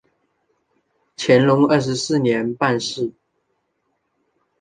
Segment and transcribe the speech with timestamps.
[1.15, 3.13] 乾隆二十四年办事。